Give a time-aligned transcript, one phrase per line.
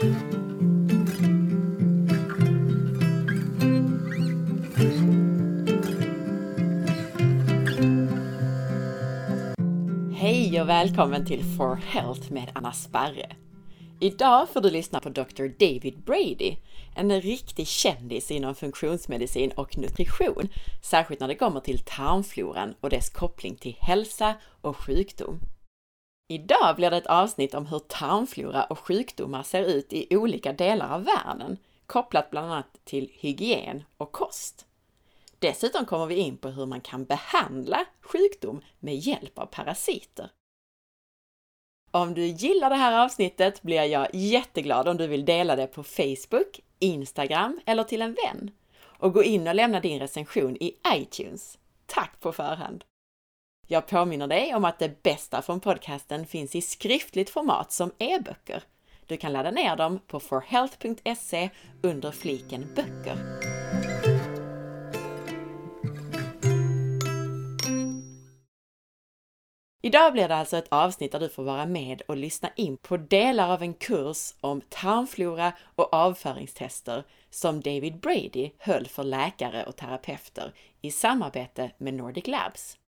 [0.00, 0.10] Hej
[10.60, 13.36] och välkommen till For Health med Anna Sparre.
[14.00, 15.46] Idag får du lyssna på Dr.
[15.58, 16.56] David Brady,
[16.96, 20.48] en riktig kändis inom funktionsmedicin och nutrition,
[20.82, 25.40] särskilt när det kommer till tarmfloran och dess koppling till hälsa och sjukdom.
[26.30, 30.94] Idag blir det ett avsnitt om hur tarmflora och sjukdomar ser ut i olika delar
[30.94, 31.56] av världen,
[31.86, 34.66] kopplat bland annat till hygien och kost.
[35.38, 40.30] Dessutom kommer vi in på hur man kan behandla sjukdom med hjälp av parasiter.
[41.90, 45.82] Om du gillar det här avsnittet blir jag jätteglad om du vill dela det på
[45.82, 48.50] Facebook, Instagram eller till en vän.
[48.82, 51.58] Och gå in och lämna din recension i iTunes.
[51.86, 52.84] Tack på förhand!
[53.72, 58.62] Jag påminner dig om att det bästa från podcasten finns i skriftligt format som e-böcker.
[59.06, 61.50] Du kan ladda ner dem på forhealth.se
[61.82, 63.16] under fliken böcker.
[69.82, 72.96] Idag blir det alltså ett avsnitt där du får vara med och lyssna in på
[72.96, 79.76] delar av en kurs om tarmflora och avföringstester som David Brady höll för läkare och
[79.76, 82.79] terapeuter i samarbete med Nordic Labs.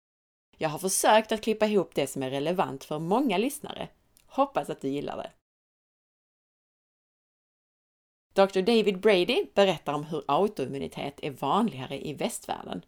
[0.63, 3.89] Jag har försökt att klippa ihop det som är relevant för många lyssnare.
[4.27, 5.31] Hoppas att du gillar det!
[8.35, 8.61] Dr.
[8.61, 12.85] David Brady berättar om hur autoimmunitet är vanligare i västvärlden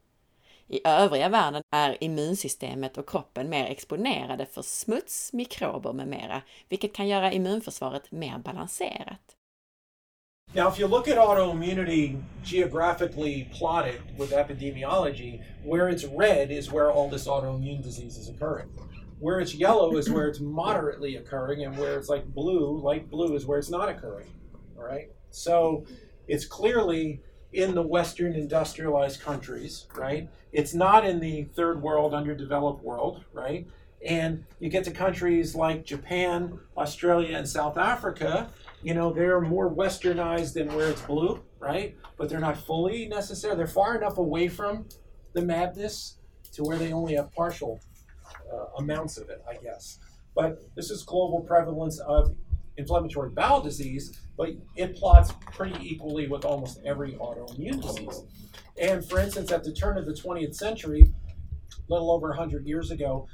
[0.69, 6.95] i övriga världen är immunsystemet och kroppen mer exponerade för smuts, mikrober med mera, vilket
[6.95, 9.37] kan göra immunförsvaret mer balanserat.
[10.55, 16.93] Now, if you look at autoimmunity geographically plotted with epidemiology, where it's red is where
[16.93, 18.69] all this autoimmune disease is occurring.
[19.19, 23.35] Where it's yellow is where it's moderately occurring, and where it's like blue, light blue,
[23.35, 24.29] is where it's not occurring.
[24.77, 25.11] All right?
[25.31, 25.87] So
[26.29, 27.21] it's clearly
[27.53, 30.29] in the Western industrialized countries, right?
[30.53, 33.67] It's not in the third world, underdeveloped world, right?
[34.07, 38.51] And you get to countries like Japan, Australia, and South Africa,
[38.85, 41.97] you know, they're more westernized than where it's blue, right?
[42.19, 43.57] But they're not fully necessary.
[43.57, 44.87] They're far enough away from
[45.33, 46.19] the madness
[46.53, 47.81] to where they only have partial
[48.53, 49.99] uh, amounts of it, I guess.
[50.35, 52.37] But this is global prevalence of
[52.77, 58.23] inflammatory bowel disease, but it plots pretty equally with almost every autoimmune disease.
[58.79, 62.91] And for instance, at the turn of the 20th century, a little over 100 years
[62.91, 63.29] ago,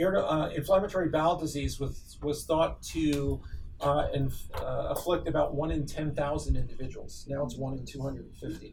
[0.00, 3.40] uh, inflammatory bowel disease was, was thought to
[3.84, 7.26] uh, inf- uh, afflict about 1 in 10,000 individuals.
[7.28, 8.72] Now it's 1 in 250.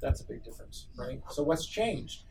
[0.00, 1.20] That's a big difference, right?
[1.30, 2.24] So, what's changed?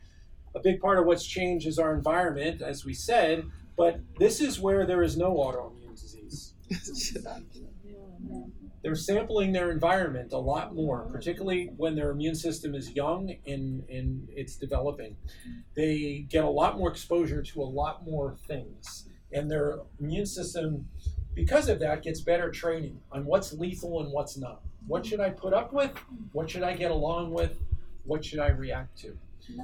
[0.54, 3.44] A big part of what's changed is our environment, as we said,
[3.76, 6.54] but this is where there is no autoimmune disease.
[8.82, 13.82] They're sampling their environment a lot more, particularly when their immune system is young and,
[13.88, 15.16] and it's developing.
[15.74, 19.08] They get a lot more exposure to a lot more things.
[19.32, 20.86] And their immune system,
[21.36, 24.62] because of that, gets better training on what's lethal and what's not.
[24.88, 25.92] What should I put up with?
[26.32, 27.60] What should I get along with?
[28.04, 29.16] What should I react to?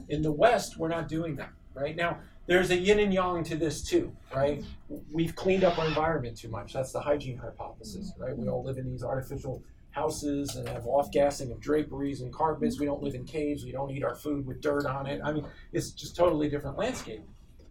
[0.09, 1.51] In the West, we're not doing that.
[1.75, 4.63] Right now, there's a yin and yang to this too, right?
[5.11, 6.75] We've cleaned up our environment too much.
[6.75, 8.37] That's the hygiene hypothesis, right?
[8.37, 9.63] We all live in these artificial
[9.93, 12.79] houses and have off gassing of draperies and carpets.
[12.79, 13.65] We don't live in caves.
[13.65, 15.21] We don't eat our food with dirt on it.
[15.25, 17.23] I mean, it's just totally different landscape.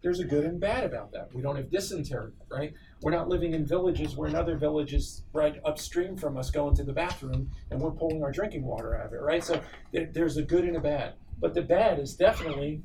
[0.01, 1.29] There's a good and bad about that.
[1.33, 2.73] We don't have dysentery, right?
[3.01, 6.83] We're not living in villages where another village is right upstream from us going to
[6.83, 9.43] the bathroom and we're pulling our drinking water out of it, right?
[9.43, 11.13] So there's a good and a bad.
[11.39, 12.81] But the bad is definitely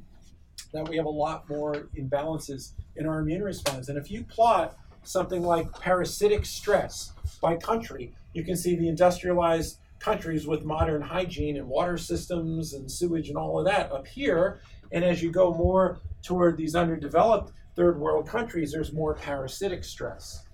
[0.73, 3.89] that we have a lot more imbalances in our immune response.
[3.89, 9.79] And if you plot something like parasitic stress by country, you can see the industrialized
[9.99, 14.61] countries with modern hygiene and water systems and sewage and all of that up here.
[14.93, 20.45] And as you go more toward these underdeveloped third world countries, there's more parasitic stress.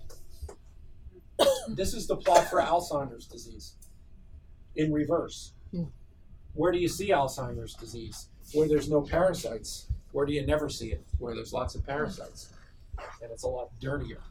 [1.69, 3.75] this is the plot for Alzheimer's disease
[4.75, 5.53] in reverse.
[5.71, 5.85] Hmm.
[6.53, 8.27] Where do you see Alzheimer's disease?
[8.53, 9.87] Where there's no parasites.
[10.11, 11.03] Where do you never see it?
[11.17, 12.53] Where there's lots of parasites.
[13.21, 14.21] And it's a lot dirtier.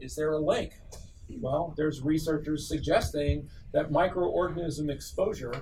[0.00, 0.72] Is there a link?
[1.40, 5.54] Well, there's researchers suggesting that microorganism exposure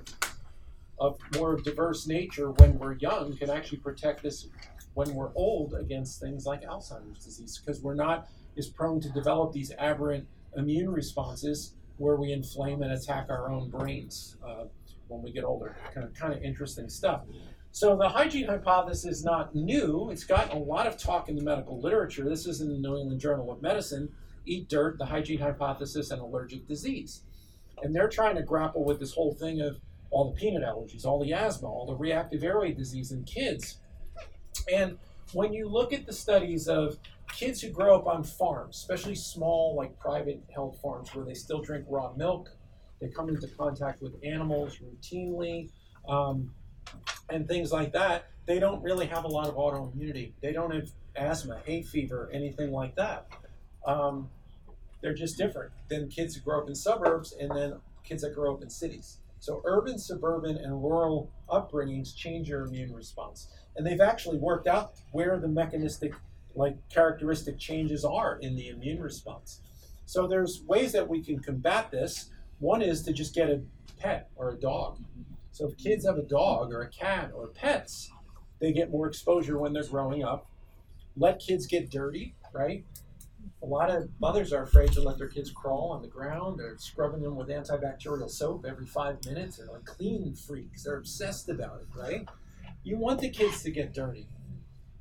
[1.00, 4.48] of more diverse nature when we're young can actually protect us
[4.94, 9.52] when we're old against things like Alzheimer's disease because we're not as prone to develop
[9.52, 14.64] these aberrant immune responses where we inflame and attack our own brains uh,
[15.08, 15.76] when we get older.
[15.94, 17.22] Kind of, kind of interesting stuff.
[17.70, 20.10] So the hygiene hypothesis is not new.
[20.10, 22.28] It's gotten a lot of talk in the medical literature.
[22.28, 24.08] This is in the New England Journal of Medicine
[24.48, 27.22] eat dirt, the hygiene hypothesis, and allergic disease.
[27.82, 29.78] And they're trying to grapple with this whole thing of
[30.10, 33.80] all the peanut allergies, all the asthma, all the reactive airway disease in kids.
[34.72, 34.98] And
[35.32, 36.98] when you look at the studies of
[37.32, 41.60] kids who grow up on farms, especially small, like private held farms where they still
[41.60, 42.50] drink raw milk,
[43.00, 45.70] they come into contact with animals routinely,
[46.08, 46.50] um,
[47.28, 50.32] and things like that, they don't really have a lot of autoimmunity.
[50.40, 53.28] They don't have asthma, hay fever, anything like that.
[53.86, 54.30] Um,
[55.02, 58.54] they're just different than kids who grow up in suburbs and then kids that grow
[58.54, 59.18] up in cities.
[59.40, 63.48] So urban, suburban, and rural upbringings change your immune response.
[63.76, 66.12] And they've actually worked out where the mechanistic
[66.54, 69.60] like characteristic changes are in the immune response.
[70.06, 72.30] So there's ways that we can combat this.
[72.58, 73.60] One is to just get a
[74.00, 74.98] pet or a dog.
[75.52, 78.10] So if kids have a dog or a cat or pets,
[78.60, 80.46] they get more exposure when they're growing up.
[81.16, 82.84] Let kids get dirty, right?
[83.62, 86.58] A lot of mothers are afraid to let their kids crawl on the ground.
[86.58, 89.56] They're scrubbing them with antibacterial soap every five minutes.
[89.56, 90.84] They're like clean freaks.
[90.84, 92.28] They're obsessed about it, right?
[92.84, 94.28] You want the kids to get dirty.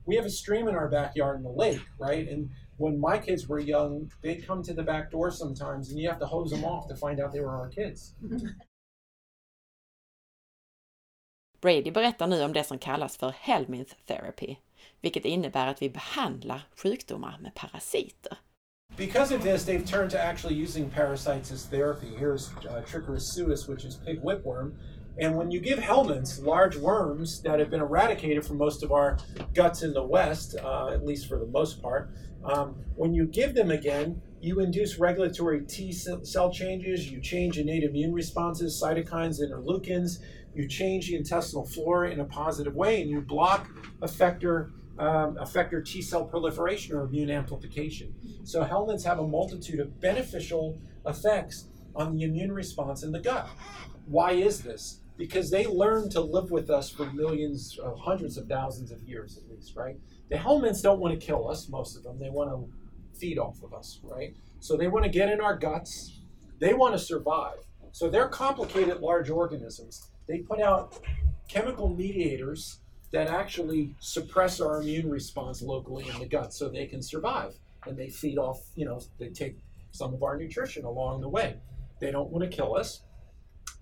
[0.05, 2.27] We have a stream in our backyard in the lake, right?
[2.27, 6.09] And when my kids were young, they'd come to the back door sometimes, and you
[6.09, 8.15] have to hose them off to find out they were our kids.
[11.61, 14.55] Brady berättar nu om det som kallas för Helminth therapy,
[15.01, 18.37] vilket innebär att vi behandlar sjukdomar med parasiter.
[18.97, 22.15] Because of this, they've turned to actually using parasites as therapy.
[22.17, 24.73] Here's uh, suis, which is pig whipworm.
[25.19, 29.19] And when you give helminths, large worms that have been eradicated from most of our
[29.53, 32.09] guts in the West, uh, at least for the most part,
[32.43, 37.83] um, when you give them again, you induce regulatory T cell changes, you change innate
[37.83, 40.19] immune responses, cytokines, interleukins,
[40.55, 43.69] you change the intestinal flora in a positive way, and you block
[44.01, 48.13] effector, um, effector T cell proliferation or immune amplification.
[48.43, 53.47] So helminths have a multitude of beneficial effects on the immune response in the gut.
[54.05, 55.01] Why is this?
[55.17, 59.37] Because they learned to live with us for millions, uh, hundreds of thousands of years
[59.37, 59.97] at least, right?
[60.29, 62.19] The helminths don't want to kill us, most of them.
[62.19, 64.35] They want to feed off of us, right?
[64.59, 66.21] So they want to get in our guts.
[66.59, 67.57] They want to survive.
[67.91, 70.99] So they're complicated large organisms they put out
[71.47, 72.79] chemical mediators
[73.11, 77.53] that actually suppress our immune response locally in the gut so they can survive.
[77.85, 79.57] And they feed off, you know, they take
[79.91, 81.57] some of our nutrition along the way.
[81.99, 83.03] They don't want to kill us.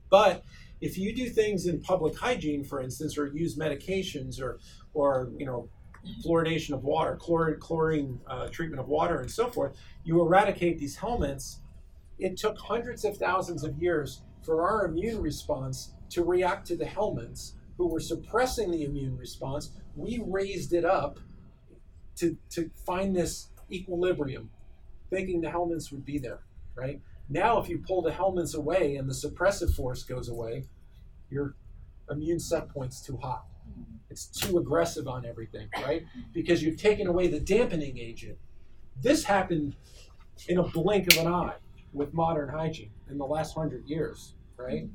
[0.09, 0.43] But
[0.79, 4.59] if you do things in public hygiene, for instance, or use medications or,
[4.93, 5.69] or you know,
[6.23, 10.97] fluoridation of water, chlor- chlorine uh, treatment of water, and so forth, you eradicate these
[10.97, 11.57] helminths.
[12.19, 16.85] It took hundreds of thousands of years for our immune response to react to the
[16.85, 19.71] helminths who were suppressing the immune response.
[19.95, 21.19] We raised it up
[22.17, 24.49] to, to find this equilibrium,
[25.09, 26.39] thinking the helminths would be there,
[26.75, 27.01] right?
[27.27, 30.65] Now, if you pull the helminths away and the suppressive force goes away,
[31.29, 31.55] your
[32.09, 33.45] immune set point's too hot.
[34.09, 36.05] It's too aggressive on everything, right?
[36.33, 38.37] Because you've taken away the dampening agent.
[39.01, 39.75] This happened
[40.47, 41.55] in a blink of an eye
[41.91, 44.87] with modern hygiene in the last hundred years, right?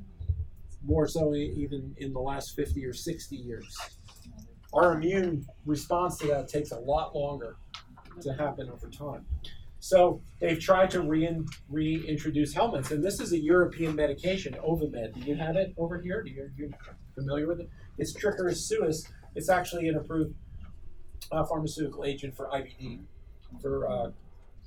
[0.83, 3.77] More so even in the last 50 or 60 years.
[4.73, 7.57] Our immune response to that takes a lot longer
[8.21, 9.25] to happen over time.
[9.79, 15.15] So they've tried to rein, reintroduce helminths, and this is a European medication, Ovamed.
[15.15, 16.19] Do you have it over here?
[16.19, 16.71] Are you, you
[17.15, 17.69] familiar with it?
[17.97, 19.11] It's Trichuris suis.
[19.35, 20.35] It's actually an approved
[21.31, 22.99] uh, pharmaceutical agent for IBD,
[23.59, 24.11] for uh,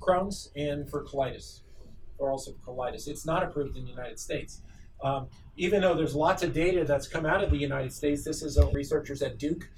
[0.01, 1.61] Crohn's, and for colitis,
[2.17, 3.07] or also colitis.
[3.07, 4.63] It's not approved in the United States.
[5.03, 8.41] Um, even though there's lots of data that's come out of the United States, this
[8.41, 9.69] is researchers at Duke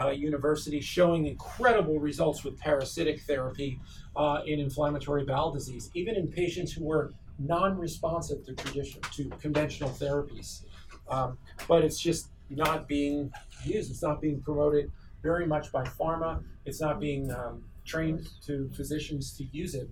[0.00, 3.80] uh, University showing incredible results with parasitic therapy
[4.16, 9.90] uh, in inflammatory bowel disease, even in patients who were non-responsive to tradition to conventional
[9.90, 10.64] therapies.
[11.08, 13.30] Um, but it's just not being
[13.64, 13.90] used.
[13.90, 14.90] It's not being promoted
[15.22, 16.42] very much by pharma.
[16.64, 19.88] It's not being um, trained to physicians to use it.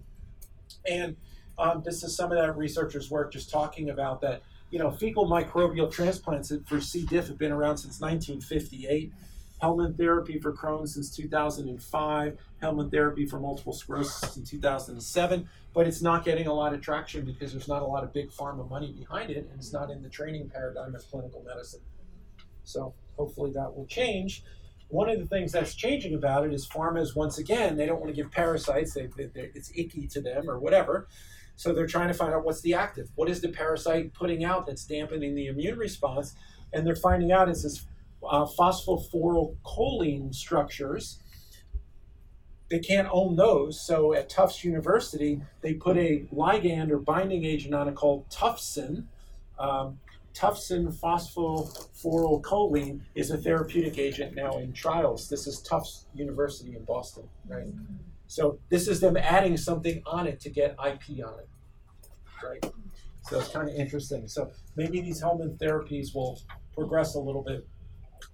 [0.88, 1.16] And
[1.58, 5.28] um, this is some of that researchers' work just talking about that you know, fecal
[5.28, 7.04] microbial transplants for C.
[7.04, 9.12] diff have been around since 1958.
[9.62, 12.38] Helminth therapy for Crohn's since 2005.
[12.62, 15.48] Helminth therapy for multiple sclerosis in 2007.
[15.72, 18.30] But it's not getting a lot of traction because there's not a lot of big
[18.30, 21.80] pharma money behind it, and it's not in the training paradigm of clinical medicine.
[22.64, 24.42] So hopefully that will change.
[24.88, 28.00] One of the things that's changing about it is pharma is once again, they don't
[28.00, 28.94] want to give parasites.
[28.94, 31.08] They, they, it's icky to them or whatever.
[31.56, 33.10] So they're trying to find out what's the active.
[33.14, 36.34] What is the parasite putting out that's dampening the immune response?
[36.72, 37.86] And they're finding out it's this
[38.22, 41.20] uh, phosphorylcholine structures
[42.68, 43.80] they can't own those.
[43.80, 49.04] So at Tufts University, they put a ligand or binding agent on it called Tuftsin.
[49.58, 50.00] Um,
[50.34, 55.28] Tuftsin phosphorylcholine is a therapeutic agent now in trials.
[55.28, 57.68] This is Tufts University in Boston, right?
[58.26, 61.48] So this is them adding something on it to get IP on it,
[62.42, 62.72] right?
[63.22, 64.28] So it's kind of interesting.
[64.28, 66.40] So maybe these helminth therapies will
[66.74, 67.66] progress a little bit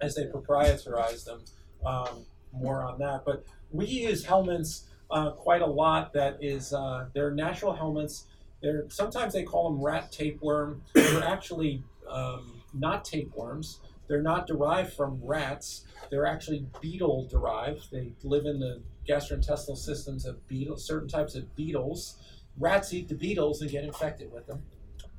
[0.01, 1.43] as they proprietorize them.
[1.85, 6.13] Um, more on that, but we use helminths uh, quite a lot.
[6.13, 8.25] That is, uh, they're natural helminths.
[8.61, 10.83] They're sometimes they call them rat tapeworm.
[10.93, 13.79] They're actually um, not tapeworms.
[14.07, 15.85] They're not derived from rats.
[16.09, 17.91] They're actually beetle derived.
[17.91, 22.17] They live in the gastrointestinal systems of beetles, certain types of beetles.
[22.57, 24.63] Rats eat the beetles and get infected with them.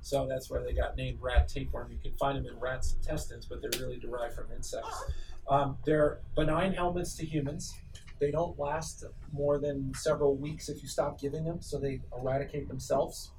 [0.00, 1.90] So that's where they got named rat tapeworm.
[1.90, 5.04] You can find them in rats' intestines, but they're really derived from insects.
[5.48, 7.74] Um, they're benign helminths to humans.
[8.20, 12.68] They don't last more than several weeks if you stop giving them, so they eradicate
[12.68, 13.30] themselves.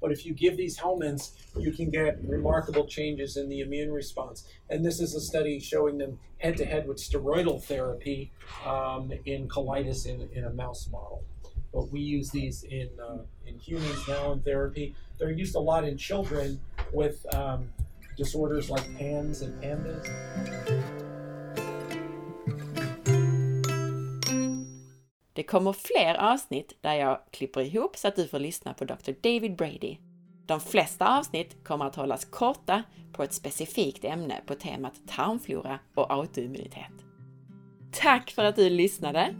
[0.00, 4.46] But if you give these helminths, you can get remarkable changes in the immune response.
[4.70, 8.32] And this is a study showing them head to head with steroidal therapy
[8.64, 11.24] um, in colitis in, in a mouse model.
[11.72, 14.94] But we use these in, uh, in humans now in therapy.
[15.18, 16.60] They're used a lot in children
[16.92, 17.68] with um,
[18.16, 20.97] disorders like PANS and PANDAS.
[25.38, 29.12] Det kommer fler avsnitt där jag klipper ihop så att du får lyssna på Dr.
[29.22, 29.96] David Brady.
[30.46, 36.12] De flesta avsnitt kommer att hållas korta på ett specifikt ämne på temat tarmflora och
[36.12, 36.92] autoimmunitet.
[37.92, 39.34] Tack för att du lyssnade!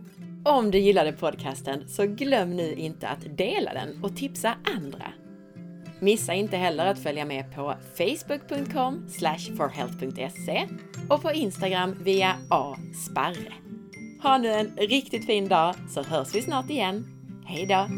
[0.44, 5.12] Om du gillade podcasten så glöm nu inte att dela den och tipsa andra.
[6.00, 9.08] Missa inte heller att följa med på facebook.com
[9.56, 10.68] forhealth.se
[11.10, 13.67] och på Instagram via asparre.
[14.20, 17.06] Ha nu en riktigt fin dag så hörs vi snart igen.
[17.44, 17.88] Hej då!